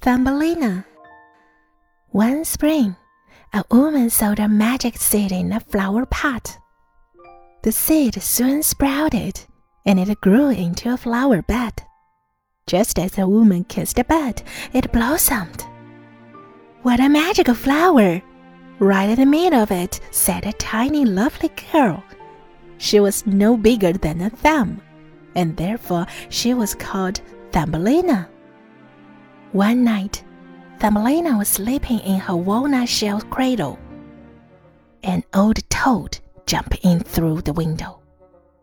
Thumbelina. 0.00 0.86
One 2.10 2.44
spring, 2.44 2.94
a 3.52 3.64
woman 3.68 4.10
sowed 4.10 4.38
a 4.38 4.48
magic 4.48 4.96
seed 4.96 5.32
in 5.32 5.52
a 5.52 5.58
flower 5.58 6.06
pot. 6.06 6.56
The 7.62 7.72
seed 7.72 8.22
soon 8.22 8.62
sprouted, 8.62 9.40
and 9.84 9.98
it 9.98 10.20
grew 10.20 10.50
into 10.50 10.92
a 10.92 10.96
flower 10.96 11.42
bed. 11.42 11.82
Just 12.68 12.96
as 13.00 13.12
the 13.12 13.26
woman 13.26 13.64
kissed 13.64 13.96
the 13.96 14.04
bud, 14.04 14.40
it 14.72 14.92
blossomed. 14.92 15.64
What 16.82 17.00
a 17.00 17.08
magical 17.08 17.54
flower! 17.54 18.22
Right 18.78 19.10
in 19.10 19.16
the 19.16 19.26
middle 19.26 19.62
of 19.62 19.72
it 19.72 19.98
sat 20.12 20.46
a 20.46 20.52
tiny, 20.52 21.06
lovely 21.06 21.50
girl. 21.72 22.04
She 22.76 23.00
was 23.00 23.26
no 23.26 23.56
bigger 23.56 23.92
than 23.92 24.20
a 24.20 24.30
thumb, 24.30 24.80
and 25.34 25.56
therefore 25.56 26.06
she 26.28 26.54
was 26.54 26.76
called 26.76 27.20
Thumbelina. 27.50 28.28
One 29.58 29.82
night, 29.82 30.22
Thumbelina 30.78 31.36
was 31.36 31.48
sleeping 31.48 31.98
in 31.98 32.20
her 32.20 32.36
walnut 32.36 32.88
shell 32.88 33.20
cradle. 33.22 33.76
An 35.02 35.24
old 35.34 35.58
toad 35.68 36.20
jumped 36.46 36.78
in 36.84 37.00
through 37.00 37.40
the 37.40 37.52
window. 37.52 37.98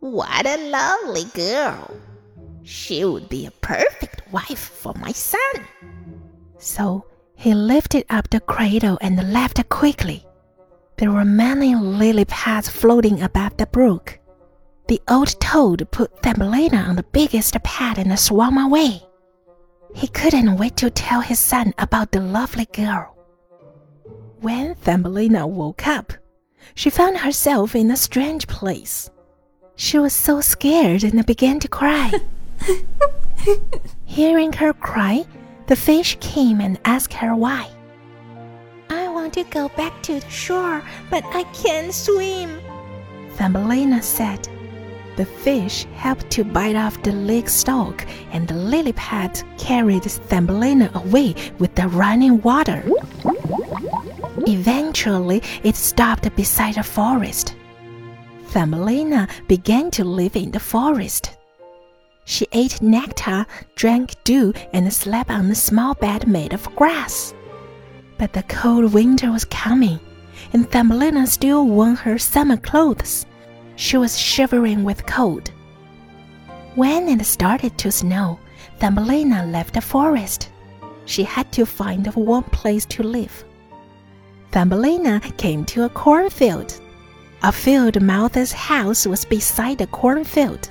What 0.00 0.46
a 0.46 0.70
lovely 0.70 1.24
girl! 1.34 1.94
She 2.62 3.04
would 3.04 3.28
be 3.28 3.44
a 3.44 3.50
perfect 3.50 4.22
wife 4.32 4.58
for 4.58 4.94
my 4.94 5.12
son. 5.12 5.66
So 6.56 7.04
he 7.36 7.52
lifted 7.52 8.06
up 8.08 8.30
the 8.30 8.40
cradle 8.40 8.96
and 9.02 9.30
left 9.30 9.68
quickly. 9.68 10.24
There 10.96 11.12
were 11.12 11.26
many 11.26 11.74
lily 11.74 12.24
pads 12.24 12.70
floating 12.70 13.20
above 13.20 13.58
the 13.58 13.66
brook. 13.66 14.18
The 14.86 15.02
old 15.06 15.38
toad 15.38 15.86
put 15.90 16.22
Thumbelina 16.22 16.78
on 16.78 16.96
the 16.96 17.02
biggest 17.12 17.62
pad 17.62 17.98
and 17.98 18.18
swam 18.18 18.56
away. 18.56 19.02
He 19.94 20.08
couldn't 20.08 20.56
wait 20.56 20.76
to 20.78 20.90
tell 20.90 21.20
his 21.20 21.38
son 21.38 21.74
about 21.78 22.12
the 22.12 22.20
lovely 22.20 22.66
girl. 22.66 23.16
When 24.40 24.74
Thumbelina 24.74 25.46
woke 25.46 25.86
up, 25.86 26.12
she 26.74 26.90
found 26.90 27.18
herself 27.18 27.74
in 27.74 27.90
a 27.90 27.96
strange 27.96 28.46
place. 28.46 29.10
She 29.76 29.98
was 29.98 30.12
so 30.12 30.40
scared 30.40 31.04
and 31.04 31.24
began 31.26 31.60
to 31.60 31.68
cry. 31.68 32.12
Hearing 34.04 34.52
her 34.54 34.72
cry, 34.72 35.24
the 35.66 35.76
fish 35.76 36.16
came 36.20 36.60
and 36.60 36.78
asked 36.84 37.14
her 37.14 37.34
why. 37.34 37.68
I 38.90 39.08
want 39.08 39.34
to 39.34 39.44
go 39.44 39.68
back 39.70 40.02
to 40.04 40.20
the 40.20 40.30
shore, 40.30 40.82
but 41.10 41.24
I 41.26 41.44
can't 41.54 41.92
swim, 41.92 42.60
Thumbelina 43.36 44.02
said. 44.02 44.48
The 45.18 45.24
fish 45.24 45.84
helped 45.96 46.30
to 46.30 46.44
bite 46.44 46.76
off 46.76 47.02
the 47.02 47.10
leafstalk, 47.10 48.06
and 48.30 48.46
the 48.46 48.54
lily 48.54 48.92
pad 48.92 49.42
carried 49.58 50.04
Thumbelina 50.04 50.92
away 50.94 51.34
with 51.58 51.74
the 51.74 51.88
running 51.88 52.40
water. 52.42 52.84
Eventually, 54.46 55.42
it 55.64 55.74
stopped 55.74 56.32
beside 56.36 56.76
a 56.76 56.84
forest. 56.84 57.56
Thumbelina 58.50 59.26
began 59.48 59.90
to 59.90 60.04
live 60.04 60.36
in 60.36 60.52
the 60.52 60.60
forest. 60.60 61.36
She 62.24 62.46
ate 62.52 62.80
nectar, 62.80 63.44
drank 63.74 64.14
dew, 64.22 64.52
and 64.72 64.92
slept 64.92 65.30
on 65.32 65.50
a 65.50 65.56
small 65.56 65.94
bed 65.94 66.28
made 66.28 66.52
of 66.52 66.72
grass. 66.76 67.34
But 68.18 68.34
the 68.34 68.44
cold 68.44 68.92
winter 68.92 69.32
was 69.32 69.44
coming, 69.46 69.98
and 70.52 70.70
Thumbelina 70.70 71.26
still 71.26 71.66
wore 71.66 71.96
her 71.96 72.18
summer 72.18 72.56
clothes. 72.56 73.26
She 73.78 73.96
was 73.96 74.18
shivering 74.18 74.82
with 74.82 75.06
cold. 75.06 75.52
When 76.74 77.08
it 77.08 77.24
started 77.24 77.78
to 77.78 77.92
snow, 77.92 78.40
Thumbelina 78.80 79.46
left 79.46 79.74
the 79.74 79.80
forest. 79.80 80.50
She 81.04 81.22
had 81.22 81.52
to 81.52 81.64
find 81.64 82.04
a 82.08 82.18
warm 82.18 82.42
place 82.50 82.84
to 82.86 83.04
live. 83.04 83.44
Thumbelina 84.50 85.20
came 85.36 85.64
to 85.66 85.84
a 85.84 85.88
cornfield. 85.88 86.74
A 87.44 87.52
field 87.52 88.02
mouse's 88.02 88.50
house 88.50 89.06
was 89.06 89.24
beside 89.24 89.78
the 89.78 89.86
cornfield. 89.86 90.68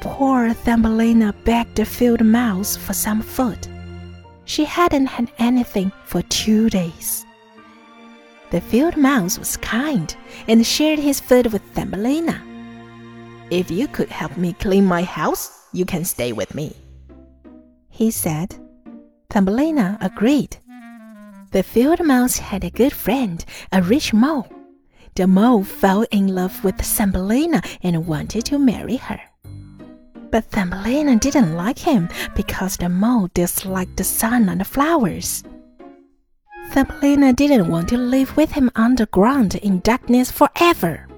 Poor 0.00 0.54
Thumbelina 0.54 1.34
begged 1.44 1.74
the 1.74 1.84
field 1.84 2.24
mouse 2.24 2.76
for 2.76 2.92
some 2.92 3.22
food. 3.22 3.66
She 4.44 4.64
hadn't 4.64 5.06
had 5.06 5.32
anything 5.38 5.90
for 6.04 6.22
two 6.22 6.70
days. 6.70 7.26
The 8.50 8.60
field 8.60 8.96
mouse 8.96 9.38
was 9.38 9.56
kind 9.56 10.14
and 10.48 10.66
shared 10.66 10.98
his 10.98 11.20
food 11.20 11.52
with 11.52 11.62
Thumbelina. 11.72 12.42
If 13.50 13.70
you 13.70 13.86
could 13.86 14.08
help 14.08 14.36
me 14.36 14.54
clean 14.54 14.84
my 14.84 15.02
house, 15.02 15.68
you 15.72 15.84
can 15.84 16.04
stay 16.04 16.32
with 16.32 16.54
me, 16.54 16.74
he 17.88 18.10
said. 18.10 18.56
Thumbelina 19.28 19.98
agreed. 20.00 20.56
The 21.52 21.62
field 21.62 22.04
mouse 22.04 22.38
had 22.38 22.64
a 22.64 22.70
good 22.70 22.92
friend, 22.92 23.44
a 23.70 23.82
rich 23.82 24.12
mole. 24.12 24.48
The 25.14 25.26
mole 25.26 25.62
fell 25.62 26.04
in 26.10 26.34
love 26.34 26.64
with 26.64 26.76
Thumbelina 26.78 27.62
and 27.82 28.06
wanted 28.06 28.44
to 28.46 28.58
marry 28.58 28.96
her. 28.96 29.20
But 30.30 30.44
Thumbelina 30.46 31.16
didn't 31.16 31.56
like 31.56 31.78
him 31.78 32.08
because 32.34 32.76
the 32.76 32.88
mole 32.88 33.28
disliked 33.34 33.96
the 33.96 34.04
sun 34.04 34.48
and 34.48 34.60
the 34.60 34.64
flowers. 34.64 35.44
Thumbelina 36.70 37.32
didn't 37.32 37.68
want 37.68 37.88
to 37.88 37.96
live 37.96 38.36
with 38.36 38.52
him 38.52 38.70
underground 38.76 39.56
in 39.56 39.80
darkness 39.80 40.30
forever. 40.30 41.08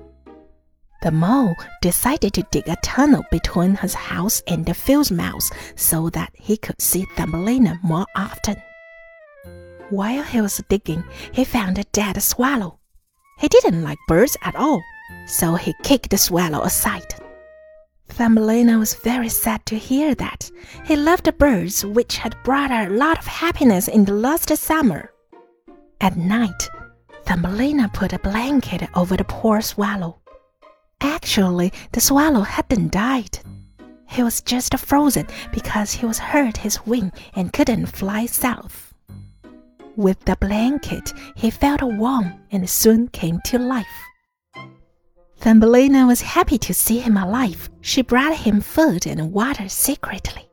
The 1.02 1.10
mole 1.10 1.54
decided 1.82 2.32
to 2.34 2.46
dig 2.50 2.68
a 2.68 2.76
tunnel 2.76 3.22
between 3.30 3.74
his 3.74 3.92
house 3.92 4.42
and 4.46 4.64
the 4.64 4.72
field 4.72 5.10
mouse 5.10 5.50
so 5.76 6.08
that 6.10 6.30
he 6.32 6.56
could 6.56 6.80
see 6.80 7.04
Thumbelina 7.16 7.78
more 7.82 8.06
often. 8.16 8.56
While 9.90 10.22
he 10.22 10.40
was 10.40 10.62
digging, 10.70 11.04
he 11.32 11.44
found 11.44 11.78
a 11.78 11.84
dead 11.92 12.22
swallow. 12.22 12.78
He 13.38 13.48
didn't 13.48 13.82
like 13.82 13.98
birds 14.08 14.38
at 14.42 14.56
all, 14.56 14.80
so 15.26 15.56
he 15.56 15.74
kicked 15.82 16.08
the 16.08 16.18
swallow 16.18 16.62
aside. 16.62 17.14
Thumbelina 18.08 18.78
was 18.78 18.94
very 18.94 19.28
sad 19.28 19.66
to 19.66 19.76
hear 19.76 20.14
that. 20.14 20.50
He 20.86 20.96
loved 20.96 21.24
the 21.24 21.32
birds 21.32 21.84
which 21.84 22.16
had 22.16 22.42
brought 22.42 22.70
her 22.70 22.86
a 22.86 22.96
lot 22.96 23.18
of 23.18 23.26
happiness 23.26 23.86
in 23.86 24.06
the 24.06 24.14
last 24.14 24.48
summer. 24.56 25.12
At 26.02 26.16
night, 26.16 26.68
Thumbelina 27.26 27.88
put 27.94 28.12
a 28.12 28.18
blanket 28.18 28.82
over 28.96 29.16
the 29.16 29.22
poor 29.22 29.60
swallow. 29.60 30.18
Actually, 31.00 31.72
the 31.92 32.00
swallow 32.00 32.40
hadn't 32.40 32.90
died. 32.90 33.38
He 34.08 34.24
was 34.24 34.40
just 34.40 34.76
frozen 34.78 35.28
because 35.52 35.92
he 35.92 36.04
was 36.04 36.18
hurt 36.18 36.56
his 36.56 36.84
wing 36.84 37.12
and 37.36 37.52
couldn't 37.52 37.86
fly 37.86 38.26
south. 38.26 38.92
With 39.94 40.18
the 40.24 40.34
blanket, 40.40 41.12
he 41.36 41.50
felt 41.50 41.82
warm 41.84 42.34
and 42.50 42.68
soon 42.68 43.06
came 43.06 43.40
to 43.44 43.60
life. 43.60 43.86
Thumbelina 45.36 46.08
was 46.08 46.20
happy 46.20 46.58
to 46.58 46.74
see 46.74 46.98
him 46.98 47.16
alive. 47.16 47.70
She 47.80 48.02
brought 48.02 48.34
him 48.38 48.60
food 48.60 49.06
and 49.06 49.32
water 49.32 49.68
secretly. 49.68 50.48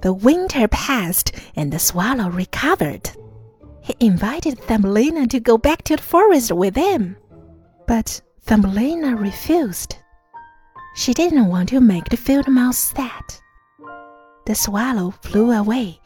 The 0.00 0.14
winter 0.14 0.68
passed 0.68 1.32
and 1.54 1.70
the 1.70 1.78
swallow 1.78 2.30
recovered. 2.30 3.10
He 3.82 3.94
invited 4.00 4.58
Thumbelina 4.58 5.26
to 5.28 5.40
go 5.40 5.58
back 5.58 5.82
to 5.84 5.96
the 5.96 6.02
forest 6.02 6.52
with 6.52 6.76
him. 6.76 7.16
But 7.86 8.20
Thumbelina 8.42 9.16
refused. 9.16 9.96
She 10.94 11.14
didn't 11.14 11.46
want 11.46 11.68
to 11.70 11.80
make 11.80 12.08
the 12.08 12.16
field 12.16 12.48
mouse 12.48 12.78
sad. 12.78 13.22
The 14.46 14.54
swallow 14.54 15.12
flew 15.22 15.52
away. 15.52 16.00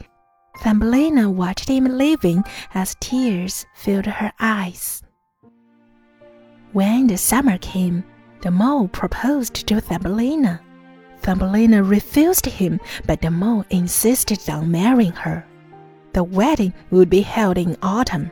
Thumbelina 0.61 1.31
watched 1.31 1.69
him 1.69 1.85
leaving 1.85 2.45
as 2.75 2.97
tears 3.01 3.67
filled 3.75 4.07
her 4.07 4.33
eyes. 4.39 5.03
When 6.73 7.07
the 7.07 7.17
summer 7.17 7.59
came, 7.59 8.05
the 8.43 8.51
mole 8.51 8.89
proposed 8.89 9.67
to 9.67 9.81
Thumbelina. 9.81 10.61
Thumbelina 11.23 11.83
refused 11.83 12.47
him, 12.47 12.79
but 13.07 13.23
the 13.23 13.31
mole 13.31 13.65
insisted 13.71 14.39
on 14.49 14.71
marrying 14.71 15.13
her. 15.13 15.47
The 16.15 16.25
wedding 16.25 16.73
would 16.91 17.11
be 17.11 17.21
held 17.21 17.59
in 17.59 17.77
autumn. 17.83 18.31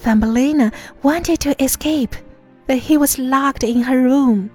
Thumbelina 0.00 0.70
wanted 1.02 1.40
to 1.40 1.62
escape, 1.62 2.14
but 2.66 2.76
he 2.76 2.98
was 2.98 3.18
locked 3.18 3.64
in 3.64 3.80
her 3.82 4.02
room. 4.02 4.50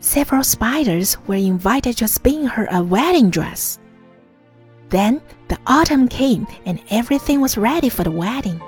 Several 0.00 0.42
spiders 0.42 1.18
were 1.26 1.34
invited 1.34 1.98
to 1.98 2.08
spin 2.08 2.46
her 2.46 2.66
a 2.70 2.82
wedding 2.82 3.28
dress. 3.28 3.78
Then 4.88 5.20
the 5.48 5.58
autumn 5.66 6.08
came 6.08 6.46
and 6.64 6.80
everything 6.90 7.40
was 7.42 7.58
ready 7.58 7.90
for 7.90 8.04
the 8.04 8.10
wedding. 8.10 8.60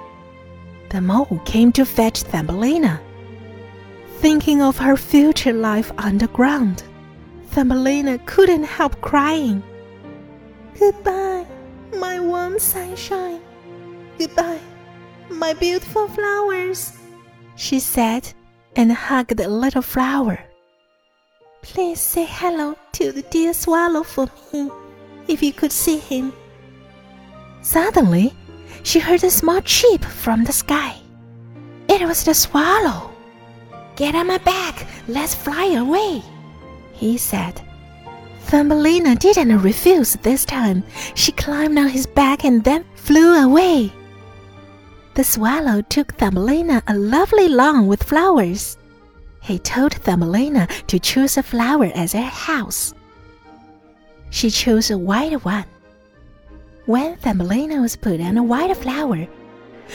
The 0.91 1.01
mole 1.01 1.41
came 1.47 1.73
to 1.73 1.87
fetch 1.87 2.23
Thumbelina 2.23 3.01
thinking 4.25 4.63
of 4.63 4.79
her 4.79 4.97
future 4.97 5.53
life 5.53 5.93
underground. 5.99 6.83
Thumbelina 7.51 8.19
couldn't 8.25 8.65
help 8.65 8.99
crying. 9.03 9.63
Goodbye, 10.79 11.45
my 11.99 12.21
warm 12.21 12.59
sunshine. 12.59 13.41
Goodbye, 14.19 14.61
my 15.29 15.55
beautiful 15.55 16.09
flowers, 16.09 16.93
she 17.57 17.81
said 17.81 18.33
and 18.77 18.93
hugged 18.93 19.37
the 19.37 19.49
little 19.49 19.83
flower. 19.83 20.39
Please 21.63 22.01
say 22.01 22.27
hello 22.29 22.77
to 22.93 23.13
the 23.13 23.23
dear 23.23 23.55
swallow 23.55 24.03
for 24.03 24.29
me, 24.53 24.71
if 25.29 25.43
you 25.43 25.53
could 25.53 25.73
see 25.73 25.99
him. 25.99 26.33
Suddenly, 27.63 28.35
she 28.83 29.01
heard 29.01 29.25
a 29.25 29.31
small 29.31 29.61
chirp 29.63 30.05
from 30.05 30.45
the 30.45 30.53
sky. 30.53 30.97
It 31.89 32.03
was 32.03 32.25
the 32.25 32.35
swallow. 32.35 33.11
Get 33.97 34.15
on 34.15 34.27
my 34.27 34.39
back, 34.39 34.87
let's 35.09 35.35
fly 35.35 35.67
away, 35.67 36.23
he 36.93 37.17
said. 37.17 37.63
Thumbelina 38.45 39.17
didn't 39.17 39.63
refuse 39.63 40.15
this 40.23 40.45
time. 40.45 40.85
She 41.15 41.33
climbed 41.33 41.79
on 41.79 41.89
his 41.89 42.07
back 42.07 42.45
and 42.45 42.63
then 42.63 42.85
flew 42.95 43.35
away. 43.43 43.93
The 45.15 45.25
swallow 45.25 45.81
took 45.81 46.15
Thumbelina 46.15 46.83
a 46.87 46.95
lovely 46.95 47.49
lawn 47.49 47.87
with 47.87 48.03
flowers. 48.03 48.77
He 49.43 49.59
told 49.59 49.95
Thumbelina 49.95 50.69
to 50.87 50.99
choose 50.99 51.37
a 51.37 51.43
flower 51.43 51.91
as 51.95 52.13
her 52.13 52.23
house. 52.23 52.95
She 54.31 54.51
chose 54.51 54.91
a 54.91 54.99
white 54.99 55.45
one. 55.45 55.65
When 56.87 57.17
Thumbelina 57.17 57.81
was 57.81 57.97
put 57.97 58.21
on 58.21 58.37
a 58.37 58.43
white 58.43 58.77
flower, 58.77 59.27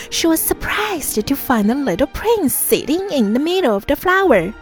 she 0.10 0.28
was 0.28 0.40
surprised 0.40 1.26
to 1.26 1.36
find 1.36 1.70
the 1.70 1.76
little 1.76 2.08
prince 2.08 2.54
sitting 2.54 3.10
in 3.12 3.34
the 3.34 3.40
middle 3.40 3.76
of 3.76 3.86
the 3.86 3.96
flower. 3.96 4.54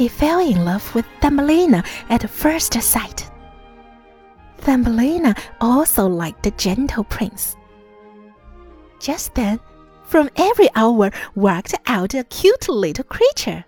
He 0.00 0.08
fell 0.08 0.40
in 0.40 0.64
love 0.64 0.94
with 0.94 1.04
Thumbelina 1.20 1.84
at 2.08 2.30
first 2.30 2.72
sight. 2.80 3.30
Thumbelina 4.56 5.34
also 5.60 6.06
liked 6.06 6.42
the 6.42 6.52
gentle 6.52 7.04
prince. 7.04 7.54
Just 8.98 9.34
then, 9.34 9.60
from 10.04 10.30
every 10.36 10.70
hour 10.74 11.10
walked 11.34 11.74
out 11.84 12.14
a 12.14 12.24
cute 12.24 12.66
little 12.70 13.04
creature. 13.04 13.62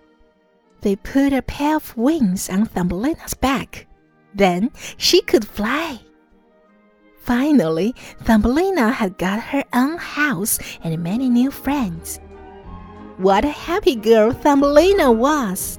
They 0.81 0.95
put 0.95 1.33
a 1.33 1.43
pair 1.43 1.75
of 1.75 1.95
wings 1.95 2.49
on 2.49 2.65
Thumbelina's 2.65 3.35
back. 3.35 3.85
Then 4.33 4.71
she 4.97 5.21
could 5.21 5.47
fly. 5.47 5.99
Finally, 7.19 7.93
Thumbelina 8.23 8.91
had 8.91 9.19
got 9.19 9.39
her 9.39 9.63
own 9.71 9.99
house 9.99 10.57
and 10.83 11.03
many 11.03 11.29
new 11.29 11.51
friends. 11.51 12.19
What 13.17 13.45
a 13.45 13.49
happy 13.49 13.95
girl 13.95 14.31
Thumbelina 14.31 15.11
was! 15.11 15.77